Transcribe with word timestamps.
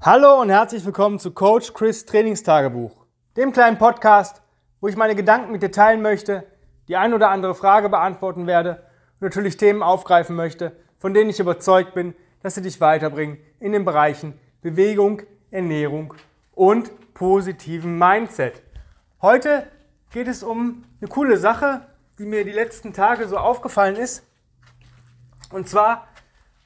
Hallo 0.00 0.40
und 0.40 0.48
herzlich 0.48 0.84
willkommen 0.86 1.18
zu 1.18 1.32
Coach 1.32 1.74
Chris 1.74 2.06
Trainingstagebuch, 2.06 3.04
dem 3.36 3.52
kleinen 3.52 3.78
Podcast, 3.78 4.42
wo 4.80 4.86
ich 4.86 4.96
meine 4.96 5.16
Gedanken 5.16 5.50
mit 5.50 5.60
dir 5.60 5.72
teilen 5.72 6.02
möchte, 6.02 6.46
die 6.86 6.96
ein 6.96 7.14
oder 7.14 7.30
andere 7.30 7.56
Frage 7.56 7.88
beantworten 7.88 8.46
werde 8.46 8.86
und 9.14 9.22
natürlich 9.22 9.56
Themen 9.56 9.82
aufgreifen 9.82 10.36
möchte, 10.36 10.76
von 10.98 11.14
denen 11.14 11.30
ich 11.30 11.40
überzeugt 11.40 11.94
bin, 11.94 12.14
dass 12.44 12.54
sie 12.54 12.62
dich 12.62 12.80
weiterbringen 12.80 13.38
in 13.58 13.72
den 13.72 13.84
Bereichen 13.84 14.38
Bewegung, 14.62 15.22
Ernährung 15.50 16.14
und 16.52 16.92
positiven 17.12 17.98
Mindset. 17.98 18.62
Heute 19.20 19.66
geht 20.12 20.28
es 20.28 20.44
um 20.44 20.84
eine 21.00 21.08
coole 21.08 21.38
Sache, 21.38 21.88
die 22.20 22.24
mir 22.24 22.44
die 22.44 22.52
letzten 22.52 22.92
Tage 22.92 23.26
so 23.26 23.36
aufgefallen 23.36 23.96
ist. 23.96 24.24
Und 25.50 25.68
zwar 25.68 26.06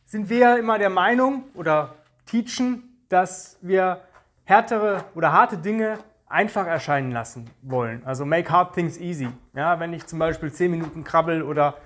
sind 0.05 0.29
wir 0.29 0.39
ja 0.39 0.57
immer 0.57 0.77
der 0.79 0.91
Meinung 0.91 1.45
oder 1.55 1.95
teachen, 2.27 2.91
dass 3.13 3.59
wir 3.61 4.01
härtere 4.45 5.05
oder 5.15 5.33
harte 5.33 5.59
Dinge 5.59 5.98
einfach 6.29 6.66
erscheinen 6.66 7.12
lassen 7.12 7.51
wollen. 7.61 8.03
Also 8.07 8.25
make 8.25 8.51
hard 8.51 8.75
things 8.75 8.98
easy. 8.98 9.29
Ja, 9.55 9.79
wenn 9.80 9.93
ich 9.93 10.07
zum 10.07 10.19
Beispiel 10.19 10.51
10 10.51 10.70
Minuten 10.70 11.05
krabbel 11.05 11.43
oder 11.43 11.77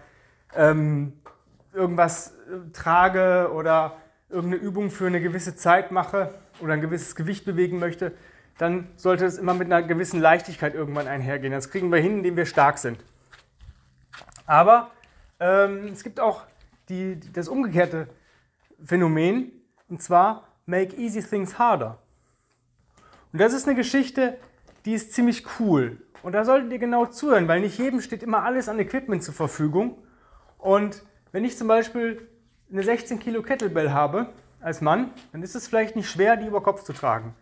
ähm, 0.54 1.14
irgendwas 1.72 2.30
äh, 2.30 2.70
trage 2.72 3.50
oder 3.52 3.96
irgendeine 4.28 4.62
Übung 4.62 4.90
für 4.90 5.08
eine 5.08 5.20
gewisse 5.20 5.56
Zeit 5.56 5.90
mache 5.90 6.32
oder 6.60 6.74
ein 6.74 6.80
gewisses 6.80 7.16
Gewicht 7.16 7.44
bewegen 7.44 7.80
möchte, 7.80 8.12
dann 8.56 8.86
sollte 8.94 9.24
es 9.26 9.36
immer 9.36 9.52
mit 9.52 9.66
einer 9.66 9.82
gewissen 9.82 10.20
Leichtigkeit 10.20 10.74
irgendwann 10.74 11.08
einhergehen. 11.08 11.52
Das 11.52 11.70
kriegen 11.70 11.90
wir 11.90 11.98
hin, 11.98 12.18
indem 12.18 12.36
wir 12.36 12.46
stark 12.46 12.78
sind. 12.78 12.98
Aber 14.46 14.92
ähm, 15.40 15.88
es 15.92 16.04
gibt 16.04 16.20
auch 16.20 16.44
die, 16.88 17.18
das 17.32 17.48
umgekehrte 17.48 18.06
Phänomen, 18.84 19.50
und 19.88 20.00
zwar 20.02 20.46
Make 20.66 20.96
Easy 20.96 21.22
Things 21.22 21.58
Harder. 21.58 21.98
Und 23.32 23.40
das 23.40 23.52
ist 23.52 23.66
eine 23.66 23.76
Geschichte, 23.76 24.36
die 24.84 24.94
ist 24.94 25.12
ziemlich 25.12 25.44
cool. 25.60 25.98
Und 26.22 26.32
da 26.32 26.44
solltet 26.44 26.72
ihr 26.72 26.78
genau 26.78 27.06
zuhören, 27.06 27.46
weil 27.46 27.60
nicht 27.60 27.78
jedem 27.78 28.00
steht 28.00 28.24
immer 28.24 28.42
alles 28.42 28.68
an 28.68 28.80
Equipment 28.80 29.22
zur 29.22 29.34
Verfügung. 29.34 29.98
Und 30.58 31.04
wenn 31.30 31.44
ich 31.44 31.56
zum 31.56 31.68
Beispiel 31.68 32.28
eine 32.72 32.82
16 32.82 33.20
Kilo 33.20 33.42
Kettlebell 33.42 33.92
habe 33.92 34.30
als 34.60 34.80
Mann, 34.80 35.12
dann 35.30 35.42
ist 35.42 35.54
es 35.54 35.68
vielleicht 35.68 35.94
nicht 35.94 36.10
schwer, 36.10 36.36
die 36.36 36.46
über 36.46 36.62
Kopf 36.62 36.82
zu 36.82 36.92
tragen. 36.92 37.36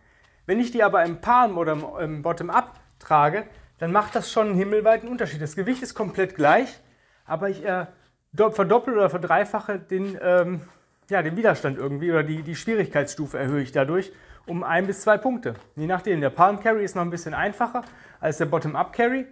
Wenn 0.45 0.59
ich 0.59 0.69
die 0.69 0.83
aber 0.83 1.03
im 1.03 1.21
Palm 1.21 1.57
oder 1.57 1.99
im 1.99 2.21
Bottom-up 2.21 2.79
trage, 2.99 3.47
dann 3.79 3.91
macht 3.91 4.15
das 4.15 4.31
schon 4.31 4.49
einen 4.49 4.57
himmelweiten 4.57 5.09
Unterschied. 5.09 5.41
Das 5.41 5.55
Gewicht 5.55 5.81
ist 5.81 5.95
komplett 5.95 6.35
gleich, 6.35 6.79
aber 7.25 7.49
ich 7.49 7.65
äh, 7.65 7.87
verdoppel 8.35 8.93
oder 8.93 9.09
verdreifache 9.09 9.79
den, 9.79 10.17
ähm, 10.21 10.61
ja, 11.09 11.21
den 11.21 11.35
Widerstand 11.37 11.77
irgendwie 11.77 12.11
oder 12.11 12.23
die, 12.23 12.41
die 12.41 12.55
Schwierigkeitsstufe 12.55 13.37
erhöhe 13.37 13.61
ich 13.61 13.71
dadurch 13.71 14.11
um 14.47 14.63
ein 14.63 14.87
bis 14.87 15.01
zwei 15.01 15.17
Punkte. 15.17 15.55
Je 15.75 15.87
nachdem, 15.87 16.21
der 16.21 16.29
Palm 16.29 16.59
Carry 16.59 16.83
ist 16.83 16.95
noch 16.95 17.01
ein 17.01 17.09
bisschen 17.09 17.33
einfacher 17.33 17.83
als 18.19 18.37
der 18.37 18.45
Bottom-Up 18.45 18.93
Carry, 18.93 19.27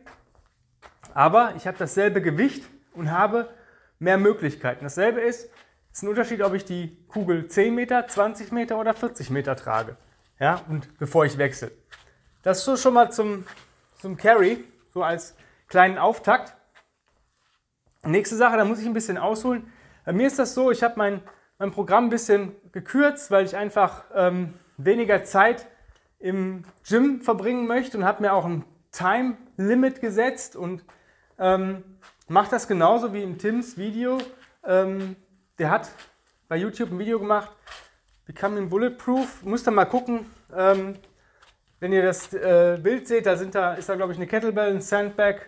aber 1.14 1.54
ich 1.56 1.68
habe 1.68 1.78
dasselbe 1.78 2.22
Gewicht 2.22 2.64
und 2.94 3.12
habe 3.12 3.50
mehr 4.00 4.18
Möglichkeiten. 4.18 4.84
Dasselbe 4.84 5.22
ist, 5.22 5.50
es 5.92 6.00
ist 6.00 6.04
ein 6.04 6.10
Unterschied, 6.10 6.42
ob 6.42 6.54
ich 6.54 6.66
die 6.66 6.98
Kugel 7.08 7.48
10 7.48 7.76
Meter, 7.76 8.08
20 8.08 8.52
Meter 8.52 8.80
oder 8.80 8.94
40 8.94 9.30
Meter 9.30 9.56
trage. 9.56 9.98
Ja, 10.40 10.62
und 10.68 10.98
bevor 10.98 11.26
ich 11.26 11.38
wechsle. 11.38 11.72
Das 12.42 12.60
ist 12.60 12.66
so 12.66 12.76
schon 12.76 12.96
mal 12.96 13.12
zum, 13.12 13.46
zum 14.02 14.18
Carry, 14.18 14.64
so 14.94 15.04
als 15.04 15.36
kleinen 15.68 15.98
Auftakt. 15.98 16.56
Nächste 18.04 18.36
Sache, 18.36 18.58
da 18.58 18.66
muss 18.66 18.80
ich 18.80 18.86
ein 18.86 18.94
bisschen 18.94 19.18
ausholen. 19.18 19.72
Bei 20.04 20.12
mir 20.12 20.28
ist 20.28 20.40
das 20.40 20.54
so, 20.54 20.72
ich 20.72 20.84
habe 20.84 20.96
mein 20.98 21.22
mein 21.58 21.72
Programm 21.72 22.06
ein 22.06 22.10
bisschen 22.10 22.56
gekürzt, 22.72 23.32
weil 23.32 23.46
ich 23.46 23.56
einfach 23.56 24.06
ähm, 24.14 24.54
weniger 24.78 25.24
Zeit 25.24 25.68
im 26.20 26.66
Gym 26.88 27.22
verbringen 27.22 27.68
möchte 27.68 27.98
und 27.98 28.06
habe 28.06 28.22
mir 28.22 28.34
auch 28.34 28.46
ein 28.46 28.66
Time 28.92 29.38
Limit 29.58 30.02
gesetzt 30.02 30.56
und 30.56 30.84
ähm, 31.40 31.84
mache 32.28 32.52
das 32.52 32.68
genauso 32.68 33.14
wie 33.14 33.24
in 33.24 33.38
Tims 33.38 33.78
Video. 33.78 34.18
Ähm, 34.66 35.16
der 35.58 35.70
hat 35.70 35.92
bei 36.48 36.58
YouTube 36.58 36.92
ein 36.92 37.00
Video 37.00 37.20
gemacht, 37.20 37.52
Becoming 38.26 38.70
Bulletproof. 38.70 39.44
Muss 39.44 39.64
da 39.64 39.72
mal 39.72 39.86
gucken. 39.86 40.26
Ähm, 40.56 40.96
wenn 41.80 41.92
ihr 41.92 42.04
das 42.04 42.34
äh, 42.34 42.80
Bild 42.82 43.08
seht, 43.08 43.26
da, 43.26 43.36
sind 43.36 43.56
da 43.56 43.74
ist 43.74 43.90
da, 43.90 43.96
glaube 43.96 44.14
ich, 44.14 44.18
eine 44.18 44.28
Kettlebell, 44.28 44.72
ein 44.72 44.82
Sandbag 44.82 45.42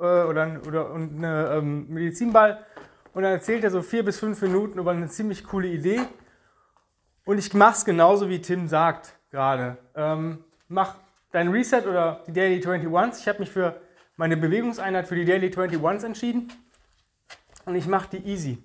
äh, 0.00 0.02
oder, 0.02 0.60
oder 0.66 0.90
und 0.90 1.18
eine 1.18 1.54
ähm, 1.54 1.86
Medizinball 1.88 2.64
und 3.12 3.22
dann 3.22 3.32
erzählt 3.32 3.64
er 3.64 3.70
so 3.70 3.82
vier 3.82 4.04
bis 4.04 4.18
fünf 4.18 4.40
Minuten 4.42 4.78
über 4.78 4.92
eine 4.92 5.08
ziemlich 5.08 5.44
coole 5.44 5.68
Idee. 5.68 6.00
Und 7.24 7.38
ich 7.38 7.52
mache 7.54 7.74
es 7.74 7.84
genauso, 7.84 8.28
wie 8.28 8.40
Tim 8.40 8.68
sagt 8.68 9.14
gerade. 9.30 9.78
Ähm, 9.94 10.44
mach 10.68 10.96
dein 11.32 11.48
Reset 11.48 11.82
oder 11.86 12.22
die 12.26 12.32
Daily 12.32 12.60
21s. 12.60 13.20
Ich 13.20 13.28
habe 13.28 13.40
mich 13.40 13.50
für 13.50 13.80
meine 14.16 14.36
Bewegungseinheit 14.36 15.08
für 15.08 15.16
die 15.16 15.24
Daily 15.24 15.48
21s 15.48 16.04
entschieden. 16.04 16.52
Und 17.66 17.74
ich 17.74 17.86
mache 17.86 18.08
die 18.16 18.26
easy. 18.28 18.62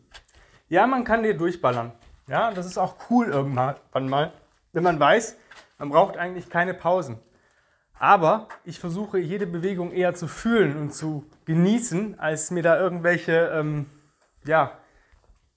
Ja, 0.68 0.88
man 0.88 1.04
kann 1.04 1.24
dir 1.24 1.36
durchballern. 1.36 1.92
Ja, 2.28 2.52
das 2.52 2.66
ist 2.66 2.78
auch 2.78 2.96
cool 3.10 3.28
irgendwann 3.28 4.10
mal, 4.10 4.34
wenn 4.74 4.84
man 4.84 5.00
weiß, 5.00 5.38
man 5.78 5.90
braucht 5.90 6.18
eigentlich 6.18 6.50
keine 6.50 6.74
Pausen. 6.74 7.20
Aber 7.98 8.48
ich 8.64 8.80
versuche 8.80 9.20
jede 9.20 9.48
Bewegung 9.48 9.92
eher 9.92 10.16
zu 10.16 10.28
fühlen 10.28 10.76
und 10.76 10.94
zu 10.94 11.26
genießen, 11.46 12.20
als 12.20 12.52
mir 12.52 12.64
da 12.64 12.80
irgendwelche 12.80 13.52
ähm, 13.54 13.86
ja, 14.46 14.78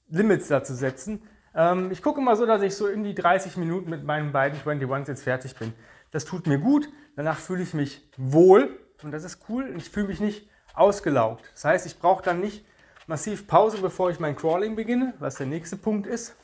Limits 0.08 0.48
da 0.48 0.62
zu 0.64 0.74
setzen. 0.74 1.22
Ähm, 1.54 1.90
ich 1.90 2.02
gucke 2.02 2.20
mal 2.20 2.36
so, 2.36 2.46
dass 2.46 2.62
ich 2.62 2.74
so 2.76 2.86
in 2.86 3.04
die 3.04 3.14
30 3.14 3.56
Minuten 3.56 3.90
mit 3.90 4.04
meinen 4.04 4.32
beiden 4.32 4.58
21s 4.60 5.08
jetzt 5.08 5.22
fertig 5.22 5.56
bin. 5.56 5.72
Das 6.10 6.24
tut 6.24 6.46
mir 6.46 6.58
gut, 6.58 6.88
danach 7.16 7.38
fühle 7.38 7.62
ich 7.62 7.74
mich 7.74 8.08
wohl 8.16 8.78
und 9.02 9.12
das 9.12 9.24
ist 9.24 9.44
cool. 9.48 9.74
Ich 9.76 9.90
fühle 9.90 10.08
mich 10.08 10.20
nicht 10.20 10.48
ausgelaugt. 10.74 11.50
Das 11.52 11.64
heißt, 11.64 11.86
ich 11.86 11.98
brauche 11.98 12.22
dann 12.22 12.40
nicht 12.40 12.64
massiv 13.06 13.46
Pause, 13.46 13.78
bevor 13.78 14.10
ich 14.10 14.20
mein 14.20 14.36
Crawling 14.36 14.76
beginne, 14.76 15.14
was 15.18 15.36
der 15.36 15.46
nächste 15.46 15.76
Punkt 15.76 16.06
ist. 16.06 16.36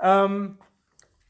Ähm, 0.00 0.58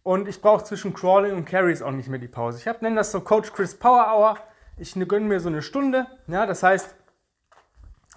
und 0.03 0.27
ich 0.27 0.41
brauche 0.41 0.65
zwischen 0.65 0.95
Crawling 0.95 1.35
und 1.35 1.45
Carries 1.45 1.83
auch 1.83 1.91
nicht 1.91 2.09
mehr 2.09 2.19
die 2.19 2.29
Pause. 2.29 2.59
Ich 2.59 2.81
nenne 2.81 2.97
das 2.97 3.13
so 3.13 3.21
Coach 3.21 3.53
Chris 3.53 3.79
Power 3.79 4.07
Hour. 4.11 4.39
Ich 4.77 4.95
gönne 4.95 5.27
mir 5.27 5.41
so 5.41 5.49
eine 5.49 5.61
Stunde. 5.61 6.07
Ja, 6.29 6.47
das 6.47 6.63
heißt, 6.63 6.95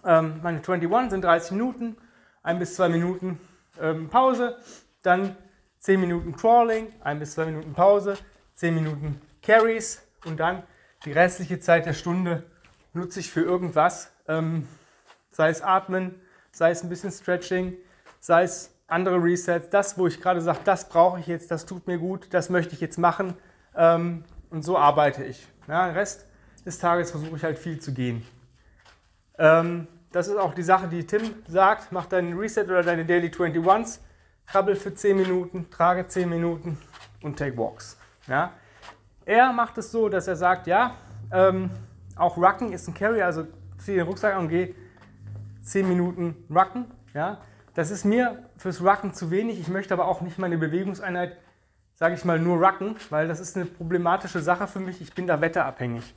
ähm, 0.05 0.39
meine 0.41 0.57
21 0.57 1.11
sind 1.11 1.23
30 1.23 1.51
Minuten, 1.51 1.97
ein 2.43 2.59
bis 2.59 2.75
zwei 2.75 2.89
Minuten 2.89 3.39
ähm, 3.79 4.09
Pause, 4.09 4.57
dann 5.03 5.35
10 5.79 5.99
Minuten 5.99 6.35
Crawling, 6.35 6.87
ein 7.03 7.19
bis 7.19 7.33
zwei 7.33 7.45
Minuten 7.45 7.73
Pause, 7.73 8.17
10 8.55 8.75
Minuten 8.75 9.21
Carries 9.41 10.01
und 10.25 10.39
dann 10.39 10.63
die 11.05 11.11
restliche 11.11 11.59
Zeit 11.59 11.85
der 11.85 11.93
Stunde 11.93 12.43
nutze 12.93 13.19
ich 13.19 13.31
für 13.31 13.41
irgendwas, 13.41 14.11
ähm, 14.27 14.67
sei 15.31 15.49
es 15.49 15.61
Atmen, 15.61 16.15
sei 16.51 16.71
es 16.71 16.83
ein 16.83 16.89
bisschen 16.89 17.11
Stretching, 17.11 17.75
sei 18.19 18.43
es 18.43 18.75
andere 18.87 19.23
Resets, 19.23 19.69
das, 19.69 19.97
wo 19.97 20.05
ich 20.07 20.21
gerade 20.21 20.41
sage, 20.41 20.59
das 20.65 20.89
brauche 20.89 21.19
ich 21.19 21.27
jetzt, 21.27 21.49
das 21.49 21.65
tut 21.65 21.87
mir 21.87 21.97
gut, 21.97 22.27
das 22.31 22.49
möchte 22.49 22.75
ich 22.75 22.81
jetzt 22.81 22.97
machen 22.97 23.35
ähm, 23.75 24.23
und 24.49 24.63
so 24.63 24.77
arbeite 24.77 25.23
ich. 25.23 25.47
Ja, 25.67 25.87
den 25.87 25.95
Rest 25.95 26.27
des 26.65 26.77
Tages 26.77 27.11
versuche 27.11 27.37
ich 27.37 27.43
halt 27.43 27.57
viel 27.57 27.79
zu 27.79 27.93
gehen. 27.93 28.25
Ähm, 29.37 29.87
das 30.11 30.27
ist 30.27 30.37
auch 30.37 30.53
die 30.53 30.63
Sache, 30.63 30.87
die 30.87 31.05
Tim 31.05 31.21
sagt. 31.47 31.91
Mach 31.91 32.05
deinen 32.05 32.37
Reset 32.37 32.65
oder 32.65 32.83
deine 32.83 33.05
Daily 33.05 33.27
21s. 33.27 33.99
Krabbel 34.45 34.75
für 34.75 34.93
10 34.93 35.15
Minuten, 35.15 35.69
trage 35.69 36.07
10 36.07 36.27
Minuten 36.27 36.77
und 37.21 37.39
take 37.39 37.57
walks. 37.57 37.97
Ja? 38.27 38.51
Er 39.25 39.53
macht 39.53 39.77
es 39.77 39.91
so, 39.91 40.09
dass 40.09 40.27
er 40.27 40.35
sagt, 40.35 40.67
ja, 40.67 40.95
ähm, 41.31 41.69
auch 42.17 42.35
Rucken 42.35 42.73
ist 42.73 42.85
ein 42.87 42.93
Carry, 42.93 43.21
also 43.21 43.47
zieh 43.77 43.95
den 43.95 44.05
Rucksack 44.05 44.37
und 44.37 44.49
geh 44.49 44.75
10 45.61 45.87
Minuten 45.87 46.35
Rucken. 46.49 46.85
Ja? 47.13 47.37
Das 47.73 47.91
ist 47.91 48.03
mir 48.03 48.43
fürs 48.57 48.81
Rucken 48.81 49.13
zu 49.13 49.31
wenig. 49.31 49.57
Ich 49.57 49.69
möchte 49.69 49.93
aber 49.93 50.05
auch 50.05 50.19
nicht 50.19 50.37
meine 50.37 50.57
Bewegungseinheit, 50.57 51.37
sage 51.95 52.15
ich 52.15 52.25
mal, 52.25 52.37
nur 52.37 52.57
Rucken, 52.57 52.97
weil 53.09 53.29
das 53.29 53.39
ist 53.39 53.55
eine 53.55 53.65
problematische 53.65 54.41
Sache 54.41 54.67
für 54.67 54.81
mich. 54.81 54.99
Ich 54.99 55.13
bin 55.13 55.27
da 55.27 55.39
wetterabhängig. 55.39 56.13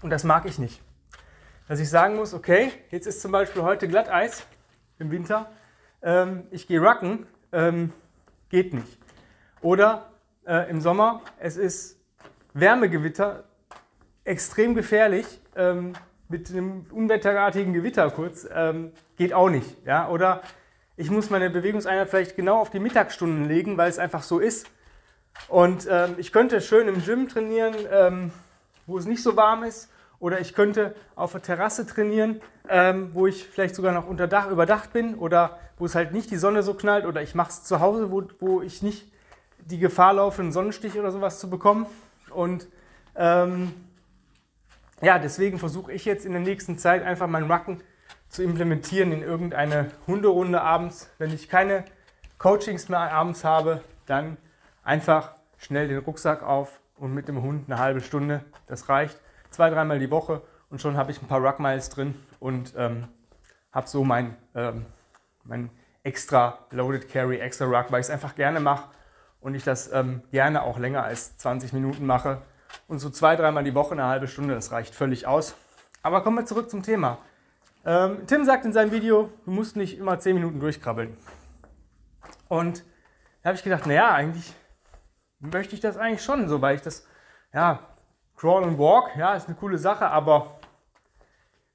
Und 0.00 0.08
das 0.08 0.24
mag 0.24 0.46
ich 0.46 0.58
nicht 0.58 0.80
dass 1.68 1.80
ich 1.80 1.90
sagen 1.90 2.16
muss, 2.16 2.32
okay, 2.32 2.72
jetzt 2.90 3.06
ist 3.06 3.20
zum 3.20 3.32
Beispiel 3.32 3.62
heute 3.62 3.88
Glatteis 3.88 4.46
im 4.98 5.10
Winter, 5.10 5.50
ähm, 6.02 6.46
ich 6.50 6.66
gehe 6.66 6.80
rucken, 6.80 7.26
ähm, 7.52 7.92
geht 8.48 8.72
nicht. 8.72 8.98
Oder 9.60 10.10
äh, 10.46 10.70
im 10.70 10.80
Sommer, 10.80 11.22
es 11.38 11.56
ist 11.56 12.00
Wärmegewitter, 12.54 13.44
extrem 14.24 14.74
gefährlich, 14.74 15.26
ähm, 15.56 15.94
mit 16.28 16.50
einem 16.50 16.86
unwetterartigen 16.90 17.72
Gewitter 17.72 18.10
kurz, 18.10 18.46
ähm, 18.52 18.92
geht 19.16 19.32
auch 19.32 19.48
nicht. 19.48 19.84
Ja? 19.84 20.08
Oder 20.08 20.42
ich 20.96 21.10
muss 21.10 21.30
meine 21.30 21.50
Bewegungseinheit 21.50 22.08
vielleicht 22.08 22.36
genau 22.36 22.60
auf 22.60 22.70
die 22.70 22.80
Mittagsstunden 22.80 23.44
legen, 23.44 23.76
weil 23.76 23.90
es 23.90 23.98
einfach 23.98 24.22
so 24.22 24.38
ist. 24.38 24.68
Und 25.48 25.86
ähm, 25.90 26.14
ich 26.16 26.32
könnte 26.32 26.60
schön 26.60 26.88
im 26.88 27.04
Gym 27.04 27.28
trainieren, 27.28 27.74
ähm, 27.92 28.32
wo 28.86 28.98
es 28.98 29.06
nicht 29.06 29.22
so 29.22 29.36
warm 29.36 29.64
ist 29.64 29.90
oder 30.18 30.40
ich 30.40 30.54
könnte 30.54 30.94
auf 31.14 31.32
der 31.32 31.42
Terrasse 31.42 31.86
trainieren, 31.86 32.40
ähm, 32.68 33.10
wo 33.12 33.26
ich 33.26 33.46
vielleicht 33.46 33.74
sogar 33.74 33.92
noch 33.92 34.06
unter 34.06 34.26
Dach, 34.26 34.50
überdacht 34.50 34.92
bin 34.92 35.14
oder 35.14 35.58
wo 35.78 35.84
es 35.84 35.94
halt 35.94 36.12
nicht 36.12 36.30
die 36.30 36.36
Sonne 36.36 36.62
so 36.62 36.74
knallt. 36.74 37.04
Oder 37.04 37.22
ich 37.22 37.34
mache 37.34 37.50
es 37.50 37.64
zu 37.64 37.80
Hause, 37.80 38.10
wo, 38.10 38.22
wo 38.40 38.62
ich 38.62 38.82
nicht 38.82 39.12
die 39.58 39.78
Gefahr 39.78 40.14
laufe, 40.14 40.42
einen 40.42 40.52
Sonnenstich 40.52 40.98
oder 40.98 41.10
sowas 41.10 41.38
zu 41.38 41.50
bekommen. 41.50 41.86
Und 42.30 42.66
ähm, 43.14 43.74
ja, 45.02 45.18
deswegen 45.18 45.58
versuche 45.58 45.92
ich 45.92 46.04
jetzt 46.04 46.24
in 46.24 46.32
der 46.32 46.40
nächsten 46.40 46.78
Zeit 46.78 47.02
einfach 47.02 47.26
meinen 47.26 47.50
Rucken 47.50 47.82
zu 48.28 48.42
implementieren 48.42 49.12
in 49.12 49.22
irgendeine 49.22 49.90
Hunderunde 50.06 50.60
abends. 50.60 51.10
Wenn 51.18 51.32
ich 51.32 51.48
keine 51.48 51.84
Coachings 52.38 52.88
mehr 52.88 53.12
abends 53.12 53.44
habe, 53.44 53.82
dann 54.06 54.36
einfach 54.82 55.34
schnell 55.58 55.88
den 55.88 55.98
Rucksack 55.98 56.42
auf 56.42 56.80
und 56.96 57.14
mit 57.14 57.28
dem 57.28 57.42
Hund 57.42 57.64
eine 57.68 57.78
halbe 57.78 58.00
Stunde. 58.00 58.44
Das 58.66 58.88
reicht. 58.88 59.20
Zwei, 59.56 59.70
dreimal 59.70 59.98
die 59.98 60.10
Woche 60.10 60.42
und 60.68 60.82
schon 60.82 60.98
habe 60.98 61.10
ich 61.10 61.22
ein 61.22 61.28
paar 61.28 61.40
Ruck 61.40 61.60
Miles 61.60 61.88
drin 61.88 62.14
und 62.40 62.74
ähm, 62.76 63.08
habe 63.72 63.88
so 63.88 64.04
mein, 64.04 64.36
ähm, 64.54 64.84
mein 65.44 65.70
extra 66.02 66.58
Loaded 66.72 67.10
Carry, 67.10 67.38
extra 67.38 67.64
Ruck, 67.64 67.90
weil 67.90 68.00
ich 68.00 68.08
es 68.08 68.10
einfach 68.10 68.34
gerne 68.34 68.60
mache 68.60 68.90
und 69.40 69.54
ich 69.54 69.64
das 69.64 69.90
ähm, 69.90 70.20
gerne 70.30 70.62
auch 70.62 70.78
länger 70.78 71.04
als 71.04 71.38
20 71.38 71.72
Minuten 71.72 72.04
mache. 72.04 72.42
Und 72.86 72.98
so 72.98 73.08
zwei, 73.08 73.34
dreimal 73.34 73.64
die 73.64 73.74
Woche 73.74 73.92
eine 73.92 74.04
halbe 74.04 74.28
Stunde, 74.28 74.54
das 74.54 74.72
reicht 74.72 74.94
völlig 74.94 75.26
aus. 75.26 75.56
Aber 76.02 76.22
kommen 76.22 76.36
wir 76.36 76.44
zurück 76.44 76.68
zum 76.68 76.82
Thema. 76.82 77.16
Ähm, 77.86 78.26
Tim 78.26 78.44
sagt 78.44 78.66
in 78.66 78.74
seinem 78.74 78.92
Video, 78.92 79.32
du 79.46 79.52
musst 79.52 79.74
nicht 79.74 79.96
immer 79.96 80.18
10 80.18 80.34
Minuten 80.34 80.60
durchkrabbeln. 80.60 81.16
Und 82.48 82.84
da 83.42 83.48
habe 83.48 83.56
ich 83.56 83.64
gedacht, 83.64 83.86
naja, 83.86 84.12
eigentlich 84.12 84.52
möchte 85.38 85.74
ich 85.74 85.80
das 85.80 85.96
eigentlich 85.96 86.22
schon 86.22 86.46
so, 86.46 86.60
weil 86.60 86.76
ich 86.76 86.82
das, 86.82 87.06
ja, 87.54 87.95
Crawl 88.36 88.64
and 88.64 88.78
Walk, 88.78 89.16
ja, 89.16 89.34
ist 89.34 89.46
eine 89.46 89.56
coole 89.56 89.78
Sache, 89.78 90.08
aber 90.08 90.60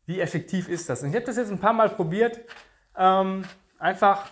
wie 0.06 0.20
effektiv 0.20 0.70
ist 0.70 0.90
das? 0.90 1.02
Und 1.04 1.10
ich 1.10 1.16
habe 1.16 1.26
das 1.26 1.38
jetzt 1.38 1.52
ein 1.52 1.60
paar 1.60 1.74
Mal 1.74 1.90
probiert. 1.90 2.40
Ähm, 2.96 3.46
einfach, 3.80 4.30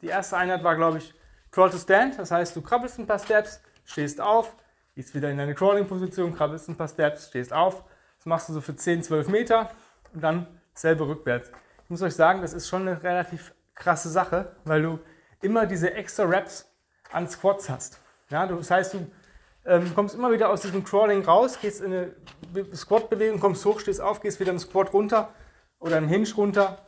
die 0.00 0.06
erste 0.06 0.36
Einheit 0.36 0.64
war, 0.64 0.76
glaube 0.76 0.98
ich, 0.98 1.14
Crawl 1.50 1.70
to 1.70 1.78
Stand. 1.78 2.18
Das 2.18 2.30
heißt, 2.30 2.56
du 2.56 2.62
krabbelst 2.62 2.98
ein 2.98 3.06
paar 3.06 3.18
Steps, 3.18 3.60
stehst 3.84 4.20
auf, 4.20 4.54
gehst 4.94 5.14
wieder 5.14 5.30
in 5.30 5.36
deine 5.36 5.54
Crawling-Position, 5.54 6.34
krabbelst 6.34 6.68
ein 6.68 6.76
paar 6.76 6.88
Steps, 6.88 7.28
stehst 7.28 7.52
auf. 7.52 7.84
Das 8.18 8.26
machst 8.26 8.48
du 8.48 8.52
so 8.52 8.60
für 8.60 8.76
10, 8.76 9.02
12 9.02 9.28
Meter 9.28 9.70
und 10.14 10.22
dann 10.22 10.46
selber 10.74 11.08
rückwärts. 11.08 11.50
Ich 11.84 11.90
muss 11.90 12.02
euch 12.02 12.14
sagen, 12.14 12.40
das 12.42 12.52
ist 12.52 12.68
schon 12.68 12.82
eine 12.82 13.02
relativ 13.02 13.54
krasse 13.74 14.08
Sache, 14.08 14.56
weil 14.64 14.82
du 14.82 14.98
immer 15.42 15.66
diese 15.66 15.92
extra 15.92 16.24
Reps 16.24 16.70
an 17.12 17.28
Squats 17.28 17.68
hast. 17.68 18.00
Ja, 18.30 18.46
das 18.46 18.70
heißt, 18.70 18.94
du 18.94 19.10
ähm, 19.64 19.94
kommst 19.94 20.14
immer 20.14 20.32
wieder 20.32 20.50
aus 20.50 20.62
diesem 20.62 20.84
Crawling 20.84 21.24
raus, 21.24 21.58
gehst 21.60 21.80
in 21.80 21.92
eine 21.92 22.14
Squat-Bewegung, 22.74 23.40
kommst 23.40 23.64
hoch, 23.64 23.80
stehst 23.80 24.00
auf, 24.00 24.20
gehst 24.20 24.40
wieder 24.40 24.52
im 24.52 24.58
Squat 24.58 24.92
runter 24.92 25.30
oder 25.78 25.98
im 25.98 26.08
Hinge 26.08 26.28
runter 26.34 26.78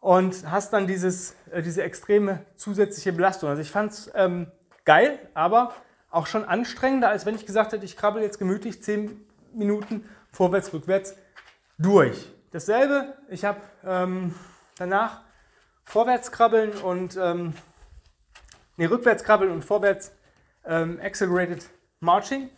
und 0.00 0.50
hast 0.50 0.72
dann 0.72 0.86
dieses, 0.86 1.36
äh, 1.50 1.62
diese 1.62 1.82
extreme 1.82 2.44
zusätzliche 2.56 3.12
Belastung. 3.12 3.48
Also 3.48 3.62
ich 3.62 3.70
fand 3.70 3.92
es 3.92 4.10
ähm, 4.14 4.50
geil, 4.84 5.18
aber 5.34 5.74
auch 6.10 6.26
schon 6.26 6.44
anstrengender, 6.44 7.08
als 7.08 7.24
wenn 7.24 7.34
ich 7.34 7.46
gesagt 7.46 7.72
hätte, 7.72 7.84
ich 7.84 7.96
krabbel 7.96 8.22
jetzt 8.22 8.38
gemütlich 8.38 8.82
10 8.82 9.24
Minuten 9.54 10.04
vorwärts, 10.30 10.72
rückwärts 10.72 11.16
durch. 11.78 12.32
Dasselbe, 12.50 13.14
ich 13.28 13.44
habe 13.44 13.60
ähm, 13.84 14.34
danach 14.76 15.22
vorwärts 15.84 16.32
krabbeln 16.32 16.72
und 16.72 17.16
ähm, 17.16 17.54
nee, 18.76 18.86
rückwärts 18.86 19.24
krabbeln 19.24 19.50
und 19.50 19.64
vorwärts 19.64 20.12
ähm, 20.64 20.98
Accelerated 21.02 21.64
Marching. 22.02 22.50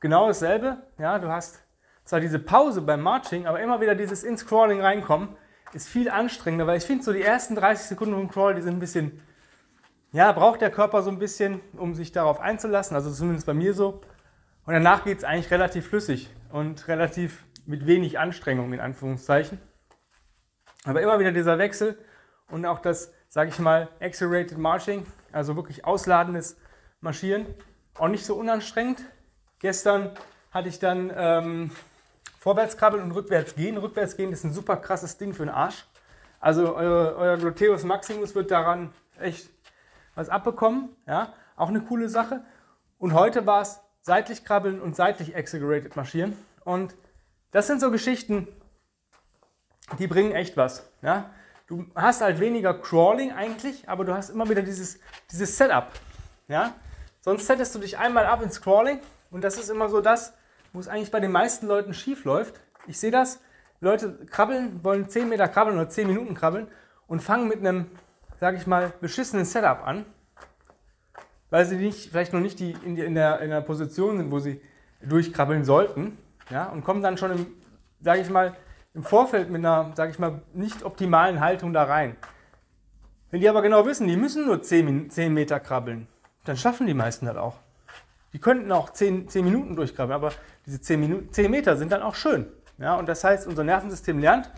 Genau 0.00 0.26
dasselbe. 0.26 0.82
Ja, 0.98 1.18
du 1.18 1.28
hast 1.28 1.62
zwar 2.04 2.20
diese 2.20 2.38
Pause 2.38 2.82
beim 2.82 3.00
Marching, 3.00 3.46
aber 3.46 3.60
immer 3.60 3.80
wieder 3.80 3.94
dieses 3.94 4.24
ins 4.24 4.46
Crawling 4.46 4.80
reinkommen 4.80 5.36
ist 5.72 5.88
viel 5.88 6.08
anstrengender, 6.08 6.66
weil 6.66 6.78
ich 6.78 6.84
finde 6.84 7.04
so 7.04 7.12
die 7.12 7.22
ersten 7.22 7.54
30 7.54 7.86
Sekunden 7.86 8.14
vom 8.14 8.30
Crawl, 8.30 8.54
die 8.54 8.62
sind 8.62 8.74
ein 8.74 8.80
bisschen, 8.80 9.20
ja, 10.12 10.32
braucht 10.32 10.60
der 10.60 10.70
Körper 10.70 11.02
so 11.02 11.10
ein 11.10 11.18
bisschen, 11.18 11.60
um 11.76 11.94
sich 11.94 12.12
darauf 12.12 12.40
einzulassen, 12.40 12.96
also 12.96 13.12
zumindest 13.12 13.46
bei 13.46 13.54
mir 13.54 13.74
so. 13.74 14.00
Und 14.64 14.74
danach 14.74 15.04
geht 15.04 15.18
es 15.18 15.24
eigentlich 15.24 15.50
relativ 15.50 15.88
flüssig 15.88 16.30
und 16.50 16.88
relativ 16.88 17.44
mit 17.66 17.86
wenig 17.86 18.18
Anstrengung 18.18 18.72
in 18.72 18.80
Anführungszeichen. 18.80 19.60
Aber 20.84 21.00
immer 21.02 21.18
wieder 21.18 21.32
dieser 21.32 21.58
Wechsel 21.58 21.98
und 22.50 22.64
auch 22.64 22.78
das, 22.78 23.12
sage 23.28 23.50
ich 23.50 23.58
mal, 23.58 23.88
Accelerated 24.00 24.58
Marching, 24.58 25.04
also 25.32 25.56
wirklich 25.56 25.84
ausladendes 25.84 26.56
Marschieren. 27.00 27.46
Auch 27.98 28.08
nicht 28.08 28.26
so 28.26 28.34
unanstrengend. 28.34 29.02
Gestern 29.58 30.10
hatte 30.50 30.68
ich 30.68 30.78
dann 30.78 31.10
ähm, 31.14 31.70
vorwärts 32.38 32.76
krabbeln 32.76 33.02
und 33.02 33.12
rückwärts 33.12 33.54
gehen. 33.54 33.78
Rückwärts 33.78 34.16
gehen 34.16 34.32
ist 34.32 34.44
ein 34.44 34.52
super 34.52 34.76
krasses 34.76 35.16
Ding 35.16 35.32
für 35.32 35.46
den 35.46 35.54
Arsch. 35.54 35.86
Also 36.38 36.76
euer, 36.76 37.16
euer 37.16 37.36
Gluteus 37.38 37.84
Maximus 37.84 38.34
wird 38.34 38.50
daran 38.50 38.92
echt 39.18 39.48
was 40.14 40.28
abbekommen. 40.28 40.94
Ja? 41.06 41.32
Auch 41.56 41.68
eine 41.68 41.80
coole 41.80 42.10
Sache. 42.10 42.44
Und 42.98 43.14
heute 43.14 43.46
war 43.46 43.62
es 43.62 43.80
seitlich 44.02 44.44
krabbeln 44.44 44.80
und 44.80 44.94
seitlich 44.94 45.34
accelerated 45.34 45.96
marschieren. 45.96 46.36
Und 46.64 46.94
das 47.50 47.66
sind 47.66 47.80
so 47.80 47.90
Geschichten, 47.90 48.46
die 49.98 50.06
bringen 50.06 50.32
echt 50.32 50.58
was. 50.58 50.90
Ja? 51.00 51.30
Du 51.66 51.86
hast 51.94 52.20
halt 52.20 52.40
weniger 52.40 52.74
Crawling 52.74 53.32
eigentlich, 53.32 53.88
aber 53.88 54.04
du 54.04 54.14
hast 54.14 54.28
immer 54.28 54.48
wieder 54.50 54.62
dieses, 54.62 55.00
dieses 55.30 55.56
Setup. 55.56 55.90
Ja? 56.46 56.74
Sonst 57.26 57.48
settest 57.48 57.74
du 57.74 57.80
dich 57.80 57.98
einmal 57.98 58.24
ab 58.24 58.40
ins 58.40 58.62
Crawling 58.62 59.00
und 59.32 59.42
das 59.42 59.58
ist 59.58 59.68
immer 59.68 59.88
so 59.88 60.00
das, 60.00 60.32
wo 60.72 60.78
es 60.78 60.86
eigentlich 60.86 61.10
bei 61.10 61.18
den 61.18 61.32
meisten 61.32 61.66
Leuten 61.66 61.92
schief 61.92 62.24
läuft. 62.24 62.60
Ich 62.86 63.00
sehe 63.00 63.10
das, 63.10 63.40
Leute 63.80 64.16
krabbeln, 64.30 64.84
wollen 64.84 65.08
10 65.08 65.28
Meter 65.28 65.48
krabbeln 65.48 65.76
oder 65.76 65.88
10 65.88 66.06
Minuten 66.06 66.36
krabbeln 66.36 66.68
und 67.08 67.20
fangen 67.20 67.48
mit 67.48 67.58
einem, 67.58 67.86
sage 68.38 68.58
ich 68.58 68.68
mal, 68.68 68.92
beschissenen 69.00 69.44
Setup 69.44 69.84
an, 69.84 70.06
weil 71.50 71.66
sie 71.66 71.74
nicht, 71.74 72.10
vielleicht 72.10 72.32
noch 72.32 72.38
nicht 72.38 72.60
die, 72.60 72.76
in, 72.84 72.94
die, 72.94 73.02
in, 73.02 73.16
der, 73.16 73.40
in 73.40 73.50
der 73.50 73.60
Position 73.60 74.18
sind, 74.18 74.30
wo 74.30 74.38
sie 74.38 74.60
durchkrabbeln 75.02 75.64
sollten. 75.64 76.16
Ja, 76.50 76.66
und 76.66 76.84
kommen 76.84 77.02
dann 77.02 77.18
schon 77.18 77.32
im, 77.32 77.46
sage 78.02 78.20
ich 78.20 78.30
mal, 78.30 78.54
im 78.94 79.02
Vorfeld 79.02 79.50
mit 79.50 79.64
einer, 79.64 79.90
sage 79.96 80.12
ich 80.12 80.20
mal, 80.20 80.42
nicht 80.52 80.84
optimalen 80.84 81.40
Haltung 81.40 81.72
da 81.72 81.82
rein. 81.82 82.14
Wenn 83.32 83.40
die 83.40 83.48
aber 83.48 83.62
genau 83.62 83.84
wissen, 83.84 84.06
die 84.06 84.16
müssen 84.16 84.46
nur 84.46 84.62
10, 84.62 85.10
10 85.10 85.34
Meter 85.34 85.58
krabbeln, 85.58 86.06
dann 86.48 86.56
schaffen 86.56 86.86
die 86.86 86.94
meisten 86.94 87.26
das 87.26 87.36
auch. 87.36 87.56
Die 88.32 88.38
könnten 88.38 88.70
auch 88.72 88.90
10, 88.90 89.28
10 89.28 89.44
Minuten 89.44 89.76
durchkrabbeln, 89.76 90.14
aber 90.14 90.32
diese 90.66 90.80
10, 90.80 91.00
Minuten, 91.00 91.32
10 91.32 91.50
Meter 91.50 91.76
sind 91.76 91.92
dann 91.92 92.02
auch 92.02 92.14
schön. 92.14 92.46
Ja, 92.78 92.96
und 92.96 93.06
das 93.06 93.24
heißt, 93.24 93.46
unser 93.46 93.64
Nervensystem 93.64 94.18
lernt, 94.18 94.50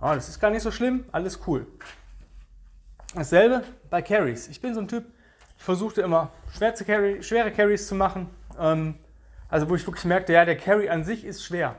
oh, 0.00 0.12
das 0.14 0.28
ist 0.28 0.40
gar 0.40 0.50
nicht 0.50 0.62
so 0.62 0.70
schlimm, 0.70 1.04
alles 1.12 1.40
cool. 1.46 1.66
Dasselbe 3.14 3.62
bei 3.90 4.02
Carries. 4.02 4.48
Ich 4.48 4.60
bin 4.60 4.74
so 4.74 4.80
ein 4.80 4.88
Typ, 4.88 5.04
ich 5.58 5.64
versuchte 5.64 6.00
immer 6.02 6.32
schwere, 6.56 6.72
Carry, 6.84 7.22
schwere 7.22 7.50
Carries 7.50 7.86
zu 7.86 7.94
machen. 7.94 8.28
Ähm, 8.58 8.94
also 9.48 9.68
wo 9.68 9.74
ich 9.74 9.86
wirklich 9.86 10.04
merkte, 10.04 10.32
ja, 10.32 10.44
der 10.44 10.56
Carry 10.56 10.88
an 10.88 11.04
sich 11.04 11.24
ist 11.24 11.44
schwer. 11.44 11.76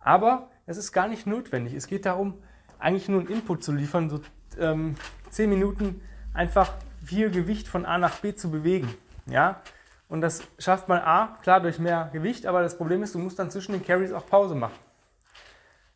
Aber 0.00 0.50
es 0.66 0.76
ist 0.76 0.92
gar 0.92 1.08
nicht 1.08 1.26
notwendig. 1.26 1.74
Es 1.74 1.86
geht 1.86 2.06
darum, 2.06 2.34
eigentlich 2.78 3.08
nur 3.08 3.20
einen 3.20 3.28
Input 3.28 3.62
zu 3.62 3.72
liefern, 3.72 4.10
so 4.10 4.20
ähm, 4.58 4.96
10 5.30 5.48
Minuten 5.48 6.02
einfach 6.32 6.72
viel 7.04 7.30
Gewicht 7.30 7.68
von 7.68 7.84
A 7.84 7.98
nach 7.98 8.18
B 8.18 8.34
zu 8.34 8.50
bewegen. 8.50 8.92
Ja? 9.26 9.60
Und 10.08 10.20
das 10.20 10.42
schafft 10.58 10.88
man 10.88 11.00
A, 11.00 11.38
klar 11.42 11.60
durch 11.60 11.78
mehr 11.78 12.10
Gewicht, 12.12 12.46
aber 12.46 12.62
das 12.62 12.76
Problem 12.76 13.02
ist, 13.02 13.14
du 13.14 13.18
musst 13.18 13.38
dann 13.38 13.50
zwischen 13.50 13.72
den 13.72 13.84
Carries 13.84 14.12
auch 14.12 14.26
Pause 14.26 14.54
machen. 14.54 14.74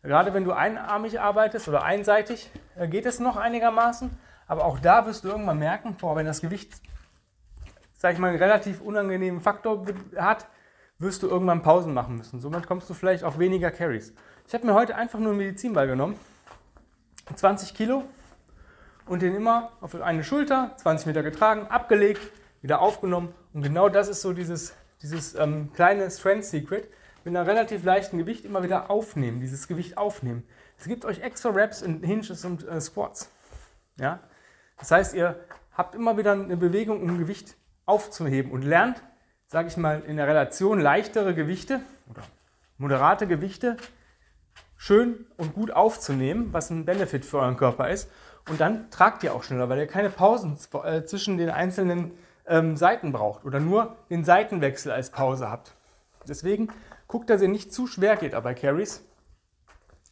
Gerade 0.03 0.33
wenn 0.33 0.45
du 0.45 0.53
einarmig 0.53 1.21
arbeitest 1.21 1.69
oder 1.69 1.83
einseitig, 1.83 2.51
äh, 2.77 2.89
geht 2.89 3.05
es 3.05 3.19
noch 3.21 3.37
einigermaßen, 3.37 4.11
aber 4.47 4.65
auch 4.65 4.79
da 4.79 5.07
wirst 5.07 5.25
du 5.25 5.29
irgendwann 5.29 5.59
merken, 5.59 5.97
boah, 6.01 6.17
wenn 6.17 6.25
das 6.25 6.41
Gewicht, 6.41 6.81
sag 7.95 8.15
ich 8.15 8.19
mal, 8.19 8.29
einen 8.29 8.39
relativ 8.39 8.81
unangenehmen 8.81 9.41
Faktor 9.41 9.85
hat, 10.17 10.47
wirst 10.99 11.23
du 11.23 11.29
irgendwann 11.29 11.63
Pausen 11.63 11.95
machen 11.95 12.17
müssen. 12.17 12.41
Somit 12.41 12.67
kommst 12.67 12.89
du 12.89 12.95
vielleicht 12.95 13.25
auf 13.25 13.39
weniger 13.39 13.71
Carries. 13.71 14.15
Ich 14.47 14.55
habe 14.55 14.67
mir 14.67 14.75
heute 14.75 14.95
einfach 14.97 15.19
nur 15.19 15.31
einen 15.31 15.39
Medizinball 15.39 15.87
genommen, 15.87 16.19
20 17.35 17.75
Kilo, 17.75 18.05
und 19.09 19.23
den 19.23 19.35
immer 19.35 19.73
auf 19.81 19.95
eine 19.95 20.25
Schulter, 20.25 20.73
20 20.77 21.07
Meter 21.07 21.23
getragen, 21.23 21.67
abgelegt, 21.69 22.21
wieder 22.63 22.81
aufgenommen. 22.81 23.35
Und 23.53 23.63
genau 23.63 23.89
das 23.89 24.09
ist 24.09 24.21
so 24.21 24.33
dieses, 24.33 24.75
dieses 25.03 25.35
ähm, 25.35 25.73
kleine 25.73 26.11
Strength 26.11 26.45
Secret. 26.45 26.89
Mit 27.25 27.37
einer 27.37 27.47
relativ 27.47 27.85
leichten 27.85 28.17
Gewicht 28.17 28.45
immer 28.45 28.63
wieder 28.63 28.91
aufnehmen, 28.91 29.41
dieses 29.41 29.69
Gewicht 29.69 29.99
aufnehmen. 29.99 30.45
Es 30.79 30.87
gibt 30.87 31.05
euch 31.05 31.21
extra 31.21 31.51
Reps 31.51 31.83
in 31.83 32.03
Hinges 32.03 32.45
und 32.45 32.67
äh, 32.67 32.81
Squats. 32.81 33.31
Ja? 33.99 34.21
Das 34.79 34.91
heißt, 34.91 35.15
ihr 35.15 35.39
habt 35.73 35.95
immer 35.95 36.17
wieder 36.17 36.33
eine 36.33 36.57
Bewegung, 36.57 37.03
um 37.03 37.19
Gewicht 37.19 37.57
aufzuheben 37.85 38.53
und 38.53 38.63
lernt, 38.63 39.03
sage 39.47 39.69
ich 39.69 39.77
mal, 39.77 40.03
in 40.07 40.17
der 40.17 40.29
Relation 40.29 40.81
leichtere 40.81 41.35
Gewichte 41.35 41.81
oder 42.09 42.23
moderate 42.79 43.27
Gewichte 43.27 43.77
schön 44.77 45.27
und 45.37 45.55
gut 45.55 45.73
aufzunehmen, 45.73 46.53
was 46.53 46.71
ein 46.71 46.85
Benefit 46.85 47.25
für 47.25 47.41
euren 47.41 47.57
Körper 47.57 47.91
ist. 47.91 48.11
Und 48.49 48.61
dann 48.61 48.91
tragt 48.91 49.23
ihr 49.25 49.35
auch 49.35 49.43
schneller, 49.43 49.69
weil 49.69 49.79
ihr 49.79 49.87
keine 49.87 50.11
Pausen 50.11 50.57
äh, 50.85 51.03
zwischen 51.05 51.37
den 51.37 51.51
einzelnen 51.51 52.13
ähm, 52.47 52.77
Seiten 52.77 53.13
braucht 53.13 53.45
oder 53.45 53.61
nur 53.61 53.97
den 54.11 54.25
Seitenwechsel 54.25 54.91
als 54.91 55.11
Pause 55.11 55.51
habt. 55.51 55.75
Deswegen 56.27 56.69
guckt, 57.07 57.31
dass 57.31 57.43
ihr 57.43 57.49
nicht 57.49 57.73
zu 57.73 57.87
schwer 57.87 58.17
geht 58.17 58.33
bei 58.43 58.55
Carries. 58.55 59.03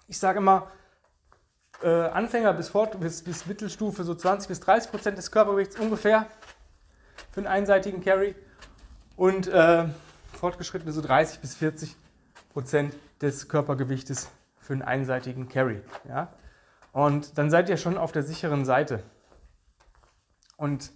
Ich 0.08 0.18
sage 0.18 0.38
immer, 0.38 0.70
äh, 1.82 1.88
Anfänger 1.88 2.52
bis, 2.52 2.68
Fort, 2.68 2.98
bis, 3.00 3.22
bis 3.22 3.46
Mittelstufe 3.46 4.04
so 4.04 4.14
20 4.14 4.48
bis 4.48 4.60
30 4.60 4.90
Prozent 4.90 5.18
des 5.18 5.30
Körpergewichts 5.30 5.78
ungefähr. 5.78 6.26
für 7.32 7.40
einen 7.40 7.46
einseitigen 7.46 8.02
Carry 8.02 8.34
und 9.16 9.46
äh, 9.46 9.84
fortgeschrittene 10.38 10.92
so 10.92 11.00
30 11.02 11.40
bis 11.40 11.54
40 11.56 11.96
Prozent 12.52 12.94
des 13.20 13.48
Körpergewichtes 13.48 14.28
für 14.58 14.72
einen 14.74 14.82
einseitigen 14.82 15.48
Carry. 15.48 15.82
Ja? 16.08 16.32
Und 16.96 17.36
dann 17.36 17.50
seid 17.50 17.68
ihr 17.68 17.76
schon 17.76 17.98
auf 17.98 18.10
der 18.10 18.22
sicheren 18.22 18.64
Seite. 18.64 19.02
Und 20.56 20.92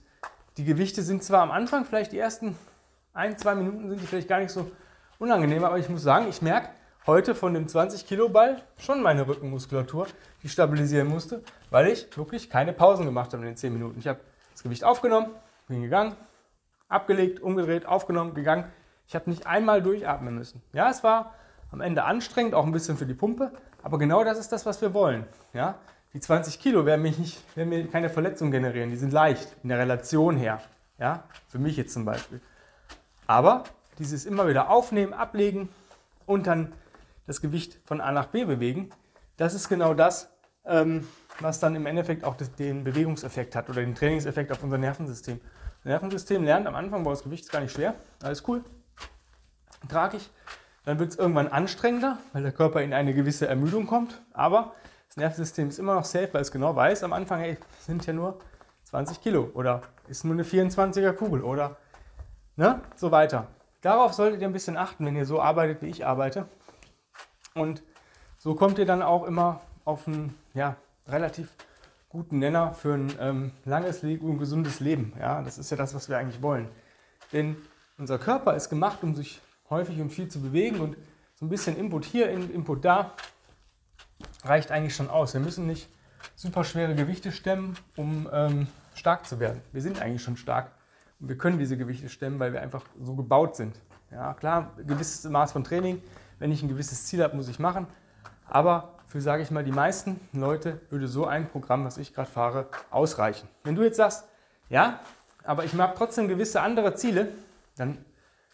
die 0.57 0.65
Gewichte 0.65 1.03
sind 1.03 1.23
zwar 1.23 1.43
am 1.43 1.51
Anfang, 1.51 1.85
vielleicht 1.85 2.13
die 2.13 2.19
ersten 2.19 2.57
ein, 3.13 3.37
zwei 3.37 3.55
Minuten 3.55 3.91
sind 3.91 4.01
die 4.01 4.07
vielleicht 4.07 4.27
gar 4.27 4.39
nicht 4.39 4.51
so 4.51 4.71
unangenehm, 5.19 5.63
aber 5.63 5.77
ich 5.77 5.91
muss 5.91 6.03
sagen, 6.03 6.27
ich 6.31 6.41
merke 6.41 6.71
heute 7.07 7.35
von 7.35 7.53
dem 7.53 7.69
20 7.69 8.07
Kilo 8.07 8.31
Ball 8.31 8.63
schon 8.79 9.03
meine 9.03 9.29
Rückenmuskulatur, 9.29 10.07
die 10.43 10.49
stabilisieren 10.49 11.07
musste, 11.07 11.43
weil 11.69 11.89
ich 11.89 12.17
wirklich 12.17 12.49
keine 12.49 12.73
Pausen 12.73 13.05
gemacht 13.05 13.35
habe 13.35 13.43
in 13.43 13.51
den 13.51 13.57
10 13.59 13.71
Minuten. 13.71 13.99
Ich 13.99 14.09
habe 14.09 14.21
das 14.53 14.63
Gewicht 14.63 14.85
aufgenommen, 14.85 15.27
bin 15.69 15.83
gegangen, 15.83 16.17
abgelegt, 16.89 17.41
umgedreht, 17.41 17.85
aufgenommen, 17.85 18.33
gegangen. 18.33 18.65
Ich 19.07 19.15
habe 19.15 19.29
nicht 19.29 19.47
einmal 19.47 19.83
durchatmen 19.83 20.35
müssen. 20.35 20.63
Ja, 20.73 20.89
es 20.89 21.05
war 21.05 21.35
am 21.71 21.83
Ende 21.83 22.05
anstrengend, 22.05 22.55
auch 22.55 22.65
ein 22.65 22.73
bisschen 22.73 22.97
für 22.97 23.05
die 23.05 23.13
Pumpe, 23.13 23.53
aber 23.83 23.99
genau 23.99 24.25
das 24.25 24.39
ist 24.39 24.53
das, 24.53 24.67
was 24.67 24.81
wir 24.81 24.95
wollen. 24.95 25.25
Ja, 25.53 25.77
die 26.13 26.21
20 26.21 26.59
Kilo 26.61 26.87
werden, 26.87 27.03
mich 27.03 27.19
nicht, 27.19 27.57
werden 27.57 27.69
mir 27.69 27.87
keine 27.89 28.11
Verletzung 28.11 28.51
generieren. 28.51 28.91
Die 28.91 28.97
sind 28.97 29.13
leicht 29.13 29.57
in 29.63 29.69
der 29.69 29.79
Relation 29.79 30.37
her. 30.37 30.61
Ja, 30.99 31.25
für 31.49 31.59
mich 31.59 31.77
jetzt 31.77 31.93
zum 31.93 32.05
Beispiel. 32.05 32.41
Aber 33.27 33.65
dieses 33.99 34.27
immer 34.27 34.49
wieder 34.49 34.71
aufnehmen, 34.71 35.13
ablegen 35.13 35.69
und 36.27 36.47
dann 36.47 36.73
das 37.27 37.41
Gewicht 37.41 37.79
von 37.85 38.01
A 38.01 38.13
nach 38.13 38.27
B 38.27 38.45
bewegen, 38.45 38.91
das 39.37 39.55
ist 39.55 39.69
genau 39.69 39.95
das, 39.95 40.31
ähm, 40.65 41.07
was 41.39 41.61
dann 41.61 41.75
im 41.75 41.87
Endeffekt 41.87 42.25
auch 42.25 42.37
das, 42.37 42.53
den 42.55 42.85
Bewegungseffekt 42.85 43.55
hat 43.55 43.71
oder 43.71 43.81
den 43.81 43.95
Trainingseffekt 43.95 44.53
auf 44.53 44.63
unser 44.63 44.79
Nervensystem. 44.79 45.41
Das 45.79 45.85
Nervensystem 45.85 46.45
lernt 46.45 46.67
am 46.67 46.75
Anfang, 46.75 47.05
boah, 47.05 47.11
das 47.11 47.23
Gewicht 47.23 47.45
ist 47.45 47.53
gar 47.53 47.61
nicht 47.61 47.73
schwer, 47.73 47.95
alles 48.23 48.47
cool, 48.49 48.63
trage 49.89 50.19
ich. 50.19 50.31
Dann 50.91 50.99
wird 50.99 51.13
es 51.13 51.19
irgendwann 51.19 51.47
anstrengender, 51.47 52.19
weil 52.33 52.43
der 52.43 52.51
Körper 52.51 52.83
in 52.83 52.93
eine 52.93 53.15
gewisse 53.15 53.47
Ermüdung 53.47 53.87
kommt. 53.87 54.21
Aber 54.33 54.75
das 55.07 55.17
Nervensystem 55.17 55.69
ist 55.69 55.79
immer 55.79 55.95
noch 55.95 56.05
safe, 56.05 56.31
weil 56.33 56.43
es 56.43 56.51
genau 56.51 56.75
weiß, 56.75 57.05
am 57.05 57.13
Anfang, 57.13 57.39
hey, 57.39 57.59
sind 57.79 58.05
ja 58.07 58.13
nur 58.13 58.41
20 58.87 59.21
Kilo 59.23 59.53
oder 59.55 59.83
ist 60.09 60.25
nur 60.25 60.35
eine 60.35 60.43
24er 60.43 61.13
Kugel 61.13 61.45
oder 61.45 61.77
ne, 62.57 62.81
so 62.97 63.13
weiter. 63.13 63.47
Darauf 63.83 64.15
solltet 64.15 64.41
ihr 64.41 64.49
ein 64.49 64.53
bisschen 64.53 64.77
achten, 64.77 65.07
wenn 65.07 65.15
ihr 65.15 65.27
so 65.27 65.41
arbeitet, 65.41 65.81
wie 65.81 65.87
ich 65.87 66.05
arbeite. 66.05 66.49
Und 67.55 67.85
so 68.37 68.57
kommt 68.57 68.77
ihr 68.81 68.87
dann 68.87 69.03
auch 69.03 69.23
immer 69.23 69.61
auf 69.85 70.09
einen 70.09 70.37
ja, 70.55 70.75
relativ 71.07 71.51
guten 72.09 72.41
Nenner 72.41 72.75
für 72.75 72.95
ein 72.95 73.13
ähm, 73.21 73.53
langes 73.65 74.03
und 74.03 74.39
gesundes 74.39 74.81
Leben. 74.81 75.13
Ja, 75.21 75.41
das 75.41 75.57
ist 75.57 75.71
ja 75.71 75.77
das, 75.77 75.95
was 75.95 76.09
wir 76.09 76.19
eigentlich 76.19 76.43
wollen. 76.43 76.67
Denn 77.33 77.55
unser 77.97 78.19
Körper 78.19 78.57
ist 78.57 78.71
gemacht, 78.71 79.05
um 79.05 79.15
sich 79.15 79.41
häufig 79.71 80.01
und 80.01 80.11
viel 80.11 80.29
zu 80.29 80.41
bewegen 80.41 80.81
und 80.81 80.97
so 81.35 81.47
ein 81.47 81.49
bisschen 81.49 81.77
Input 81.77 82.05
hier, 82.05 82.29
Input 82.31 82.85
da 82.85 83.15
reicht 84.45 84.71
eigentlich 84.71 84.95
schon 84.95 85.09
aus. 85.09 85.33
Wir 85.33 85.41
müssen 85.41 85.67
nicht 85.67 85.89
super 86.37 86.65
schwere 86.65 86.95
Gewichte 86.95 87.33
stemmen, 87.33 87.77
um 87.97 88.29
ähm, 88.33 88.67
stark 88.95 89.27
zu 89.27 89.41
werden. 89.41 89.63
Wir 89.73 89.81
sind 89.81 90.03
eigentlich 90.03 90.23
schon 90.23 90.37
stark 90.37 90.73
und 91.21 91.29
wir 91.29 91.39
können 91.39 91.59
diese 91.59 91.77
Gewichte 91.77 92.09
stemmen, 92.09 92.39
weil 92.39 92.53
wir 92.53 92.61
einfach 92.61 92.85
so 93.01 93.15
gebaut 93.15 93.57
sind. 93.57 93.81
Ja, 94.11 94.35
klar, 94.35 94.73
gewisses 94.87 95.25
Maß 95.31 95.53
von 95.53 95.65
Training, 95.65 96.03
wenn 96.39 96.51
ich 96.51 96.63
ein 96.63 96.69
gewisses 96.69 97.07
Ziel 97.07 97.23
habe, 97.23 97.37
muss 97.37 97.49
ich 97.49 97.59
machen. 97.59 97.87
Aber 98.47 98.99
für, 99.07 99.21
sage 99.21 99.43
ich 99.43 99.51
mal, 99.51 99.65
die 99.65 99.73
meisten 99.73 100.21
Leute 100.33 100.81
würde 100.91 101.07
so 101.07 101.27
ein 101.27 101.49
Programm, 101.49 101.85
was 101.85 101.99
ich 101.99 102.13
gerade 102.13 102.31
fahre, 102.31 102.67
ausreichen. 102.91 103.49
Wenn 103.63 103.77
du 103.77 103.83
jetzt 103.83 103.97
sagst, 103.97 104.25
ja, 104.69 105.01
aber 105.45 105.65
ich 105.65 105.75
mag 105.75 105.95
trotzdem 105.95 106.29
gewisse 106.29 106.61
andere 106.61 106.95
Ziele, 106.95 107.29
dann 107.77 107.99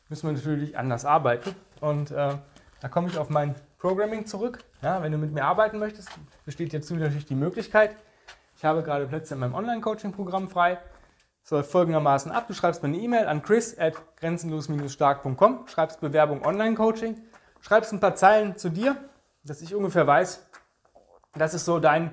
müssen 0.09 0.29
wir 0.29 0.33
natürlich 0.33 0.79
anders 0.79 1.05
arbeiten. 1.05 1.55
Und 1.81 2.11
äh, 2.11 2.35
da 2.81 2.89
komme 2.89 3.09
ich 3.09 3.19
auf 3.19 3.31
mein 3.31 3.55
Programming 3.79 4.27
zurück. 4.27 4.59
Ja, 4.83 5.03
wenn 5.03 5.13
du 5.13 5.19
mit 5.19 5.33
mir 5.33 5.45
arbeiten 5.45 5.79
möchtest, 5.79 6.09
besteht 6.45 6.73
jetzt 6.73 6.91
natürlich 6.91 7.27
die 7.27 7.35
Möglichkeit. 7.35 7.97
Ich 8.57 8.65
habe 8.65 8.83
gerade 8.83 9.07
Plätze 9.07 9.35
in 9.35 9.41
meinem 9.41 9.55
Online-Coaching-Programm 9.55 10.49
frei. 10.49 10.79
Es 11.45 11.51
läuft 11.51 11.71
folgendermaßen 11.71 12.33
ab. 12.33 12.49
Du 12.49 12.55
schreibst 12.55 12.83
mir 12.83 12.89
eine 12.89 12.99
E-Mail 12.99 13.27
an 13.27 13.43
chris 13.43 13.79
at 13.79 13.95
grenzenlos-stark.com, 14.17 15.67
schreibst 15.69 16.01
Bewerbung 16.01 16.45
Online-Coaching, 16.45 17.21
schreibst 17.61 17.93
ein 17.93 18.01
paar 18.01 18.17
Zeilen 18.17 18.57
zu 18.57 18.71
dir, 18.71 18.97
dass 19.45 19.61
ich 19.61 19.75
ungefähr 19.75 20.07
weiß, 20.07 20.45
das 21.35 21.55
ist 21.55 21.67
so 21.67 21.79
dein 21.79 22.13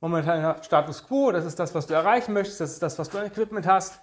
momentaner 0.00 0.62
Status 0.62 1.04
quo, 1.06 1.32
das 1.32 1.44
ist 1.44 1.58
das, 1.58 1.74
was 1.74 1.86
du 1.86 1.94
erreichen 1.94 2.32
möchtest, 2.34 2.60
das 2.60 2.72
ist 2.72 2.82
das, 2.82 2.98
was 2.98 3.08
du 3.08 3.18
an 3.18 3.26
Equipment 3.26 3.66
hast 3.66 4.00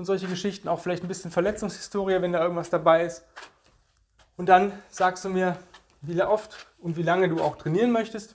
und 0.00 0.06
solche 0.06 0.26
Geschichten, 0.28 0.66
auch 0.66 0.80
vielleicht 0.80 1.04
ein 1.04 1.08
bisschen 1.08 1.30
Verletzungshistorie, 1.30 2.22
wenn 2.22 2.32
da 2.32 2.40
irgendwas 2.40 2.70
dabei 2.70 3.04
ist. 3.04 3.22
Und 4.38 4.48
dann 4.48 4.72
sagst 4.88 5.26
du 5.26 5.28
mir, 5.28 5.58
wie 6.00 6.22
oft 6.22 6.66
und 6.78 6.96
wie 6.96 7.02
lange 7.02 7.28
du 7.28 7.42
auch 7.42 7.56
trainieren 7.56 7.92
möchtest. 7.92 8.34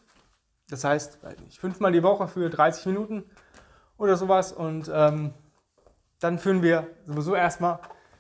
Das 0.70 0.84
heißt, 0.84 1.18
nicht, 1.44 1.58
fünfmal 1.58 1.92
die 1.92 2.04
Woche 2.04 2.28
für 2.28 2.52
30 2.52 2.86
Minuten 2.86 3.24
oder 3.98 4.16
sowas. 4.16 4.54
Und 4.54 4.92
ähm, 4.94 5.34
dann 6.20 6.38
führen 6.38 6.62
wir 6.62 6.86
sowieso 7.08 7.34
erstmal 7.34 7.80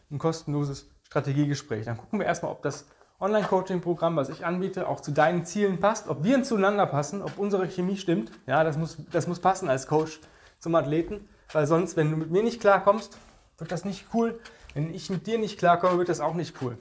ein 0.10 0.18
kostenloses 0.18 0.90
Strategiegespräch. 1.04 1.86
Dann 1.86 1.98
gucken 1.98 2.18
wir 2.18 2.26
erstmal, 2.26 2.52
ob 2.52 2.64
das 2.64 2.88
Online-Coaching-Programm, 3.20 4.16
was 4.16 4.30
ich 4.30 4.44
anbiete, 4.44 4.88
auch 4.88 5.02
zu 5.02 5.12
deinen 5.12 5.46
Zielen 5.46 5.80
passt, 5.80 6.08
ob 6.08 6.24
wir 6.24 6.42
zueinander 6.42 6.88
passen, 6.88 7.22
ob 7.22 7.38
unsere 7.38 7.68
Chemie 7.68 7.98
stimmt. 7.98 8.32
Ja, 8.48 8.64
das 8.64 8.76
muss, 8.76 8.98
das 9.12 9.28
muss 9.28 9.40
passen 9.40 9.70
als 9.70 9.86
Coach 9.86 10.20
zum 10.58 10.74
Athleten, 10.74 11.30
weil 11.54 11.68
sonst, 11.68 11.96
wenn 11.96 12.10
du 12.10 12.18
mit 12.18 12.32
mir 12.32 12.42
nicht 12.42 12.60
klarkommst, 12.60 13.20
wird 13.58 13.72
das 13.72 13.86
nicht 13.86 14.08
cool. 14.14 14.40
Wenn 14.74 14.94
ich 14.94 15.10
mit 15.10 15.28
dir 15.28 15.38
nicht 15.38 15.58
klarkomme, 15.58 15.98
wird 15.98 16.10
das 16.10 16.20
auch 16.20 16.34
nicht 16.34 16.62
cool. 16.62 16.78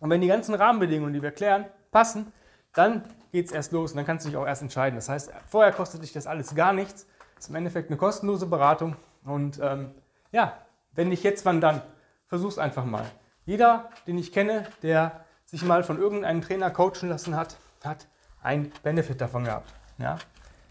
Und 0.00 0.10
wenn 0.10 0.20
die 0.20 0.28
ganzen 0.28 0.54
Rahmenbedingungen, 0.54 1.12
die 1.12 1.22
wir 1.22 1.32
klären, 1.32 1.66
passen, 1.90 2.32
dann 2.74 3.02
geht 3.32 3.46
es 3.46 3.52
erst 3.52 3.72
los 3.72 3.92
und 3.92 3.96
dann 3.96 4.06
kannst 4.06 4.24
du 4.24 4.28
dich 4.28 4.36
auch 4.36 4.46
erst 4.46 4.62
entscheiden. 4.62 4.96
Das 4.96 5.08
heißt, 5.08 5.30
vorher 5.48 5.72
kostet 5.72 6.02
dich 6.02 6.12
das 6.12 6.26
alles 6.26 6.54
gar 6.54 6.72
nichts. 6.72 7.06
Das 7.34 7.44
ist 7.44 7.50
im 7.50 7.56
Endeffekt 7.56 7.90
eine 7.90 7.96
kostenlose 7.96 8.46
Beratung. 8.46 8.96
Und 9.24 9.58
ähm, 9.62 9.94
ja, 10.32 10.58
wenn 10.92 11.08
nicht 11.08 11.22
jetzt, 11.22 11.44
wann 11.44 11.60
dann? 11.60 11.82
Versuch's 12.28 12.58
einfach 12.58 12.84
mal. 12.84 13.04
Jeder, 13.44 13.90
den 14.06 14.18
ich 14.18 14.32
kenne, 14.32 14.66
der 14.82 15.24
sich 15.44 15.64
mal 15.64 15.84
von 15.84 15.98
irgendeinem 15.98 16.42
Trainer 16.42 16.70
coachen 16.70 17.08
lassen 17.08 17.36
hat, 17.36 17.56
hat 17.84 18.06
einen 18.42 18.72
Benefit 18.82 19.20
davon 19.20 19.44
gehabt. 19.44 19.72
Ja? 19.98 20.18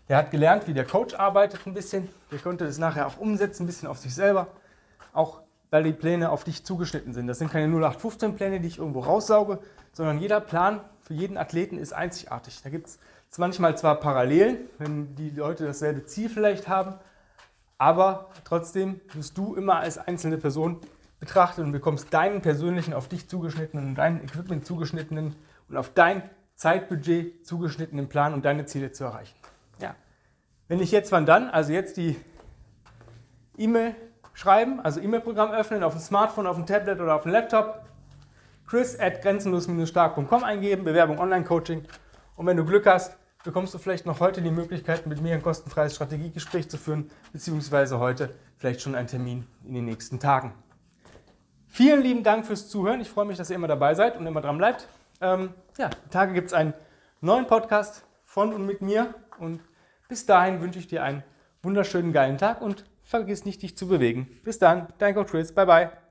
Der 0.09 0.17
hat 0.17 0.31
gelernt, 0.31 0.67
wie 0.67 0.73
der 0.73 0.85
Coach 0.85 1.15
arbeitet 1.15 1.65
ein 1.65 1.73
bisschen. 1.73 2.09
Der 2.31 2.39
konnte 2.39 2.65
das 2.65 2.77
nachher 2.77 3.07
auch 3.07 3.17
umsetzen, 3.17 3.63
ein 3.63 3.67
bisschen 3.67 3.87
auf 3.87 3.97
sich 3.97 4.13
selber. 4.13 4.47
Auch 5.15 5.41
weil 5.71 5.83
die 5.83 5.93
Pläne 5.93 6.29
auf 6.29 6.43
dich 6.43 6.63
zugeschnitten 6.63 7.13
sind. 7.13 7.27
Das 7.27 7.39
sind 7.39 7.51
keine 7.51 7.73
0815-Pläne, 7.75 8.59
die 8.59 8.67
ich 8.67 8.77
irgendwo 8.77 8.99
raussauge, 9.01 9.59
sondern 9.91 10.19
jeder 10.19 10.39
Plan 10.39 10.79
für 11.01 11.13
jeden 11.13 11.37
Athleten 11.37 11.77
ist 11.77 11.91
einzigartig. 11.91 12.61
Da 12.63 12.69
gibt 12.69 12.87
es 12.87 12.99
manchmal 13.37 13.77
zwar 13.77 13.95
Parallelen, 13.95 14.57
wenn 14.77 15.15
die 15.15 15.31
Leute 15.31 15.65
dasselbe 15.65 16.05
Ziel 16.05 16.29
vielleicht 16.29 16.67
haben, 16.67 16.95
aber 17.77 18.29
trotzdem 18.45 19.01
wirst 19.13 19.37
du 19.37 19.55
immer 19.55 19.77
als 19.77 19.97
einzelne 19.97 20.37
Person 20.37 20.79
betrachtet 21.19 21.65
und 21.65 21.71
bekommst 21.71 22.13
deinen 22.13 22.41
persönlichen, 22.41 22.93
auf 22.93 23.09
dich 23.09 23.27
zugeschnittenen 23.27 23.89
und 23.89 23.95
dein 23.95 24.23
Equipment 24.23 24.65
zugeschnittenen 24.65 25.35
und 25.67 25.77
auf 25.77 25.93
dein 25.93 26.29
Zeitbudget 26.55 27.45
zugeschnittenen 27.45 28.07
Plan, 28.07 28.33
um 28.33 28.41
deine 28.41 28.65
Ziele 28.65 28.91
zu 28.91 29.03
erreichen. 29.03 29.35
Ja. 29.81 29.95
Wenn 30.67 30.79
ich 30.79 30.91
jetzt, 30.91 31.11
wann 31.11 31.25
dann? 31.25 31.49
Also 31.49 31.73
jetzt 31.73 31.97
die 31.97 32.15
E-Mail 33.57 33.95
schreiben, 34.35 34.79
also 34.81 34.99
E-Mail-Programm 34.99 35.51
öffnen, 35.51 35.81
auf 35.81 35.93
dem 35.93 36.01
Smartphone, 36.01 36.45
auf 36.45 36.57
dem 36.57 36.67
Tablet 36.67 36.99
oder 36.99 37.15
auf 37.15 37.23
dem 37.23 37.31
Laptop. 37.31 37.81
Chris 38.67 38.99
at 38.99 39.21
grenzenlos-stark.com 39.21 40.43
eingeben, 40.43 40.83
Bewerbung 40.83 41.19
Online-Coaching. 41.19 41.83
Und 42.35 42.45
wenn 42.45 42.57
du 42.57 42.65
Glück 42.65 42.85
hast, 42.85 43.17
bekommst 43.43 43.73
du 43.73 43.77
vielleicht 43.77 44.05
noch 44.05 44.19
heute 44.19 44.41
die 44.41 44.51
Möglichkeit, 44.51 45.07
mit 45.07 45.21
mir 45.21 45.33
ein 45.33 45.41
kostenfreies 45.41 45.95
Strategiegespräch 45.95 46.69
zu 46.69 46.77
führen, 46.77 47.09
beziehungsweise 47.31 47.99
heute 47.99 48.35
vielleicht 48.57 48.81
schon 48.81 48.95
einen 48.95 49.07
Termin 49.07 49.47
in 49.65 49.73
den 49.73 49.85
nächsten 49.85 50.19
Tagen. 50.19 50.53
Vielen 51.67 52.01
lieben 52.01 52.23
Dank 52.23 52.45
fürs 52.45 52.67
Zuhören. 52.67 53.01
Ich 53.01 53.09
freue 53.09 53.25
mich, 53.25 53.37
dass 53.37 53.49
ihr 53.49 53.55
immer 53.55 53.67
dabei 53.67 53.93
seid 53.95 54.17
und 54.17 54.25
immer 54.25 54.41
dran 54.41 54.57
bleibt. 54.57 54.87
Ähm, 55.21 55.53
ja, 55.77 55.89
Tage 56.09 56.33
gibt 56.33 56.47
es 56.47 56.53
einen 56.53 56.73
neuen 57.21 57.47
Podcast 57.47 58.03
von 58.23 58.53
und 58.53 58.65
mit 58.65 58.81
mir. 58.81 59.13
Und 59.39 59.61
bis 60.07 60.25
dahin 60.25 60.61
wünsche 60.61 60.79
ich 60.79 60.87
dir 60.87 61.03
einen 61.03 61.23
wunderschönen, 61.61 62.13
geilen 62.13 62.37
Tag 62.37 62.61
und 62.61 62.85
vergiss 63.05 63.45
nicht, 63.45 63.61
dich 63.61 63.77
zu 63.77 63.87
bewegen. 63.87 64.27
Bis 64.43 64.59
dann, 64.59 64.87
dein 64.97 65.15
Coach 65.15 65.31
Chris. 65.31 65.53
Bye, 65.53 65.65
bye. 65.65 66.04